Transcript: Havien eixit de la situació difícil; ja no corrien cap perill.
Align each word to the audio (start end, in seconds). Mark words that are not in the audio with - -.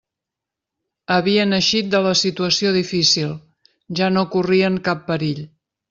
Havien 1.15 1.57
eixit 1.59 1.93
de 1.93 2.01
la 2.07 2.15
situació 2.23 2.73
difícil; 2.81 3.39
ja 4.01 4.13
no 4.19 4.29
corrien 4.37 4.85
cap 4.91 5.07
perill. 5.13 5.47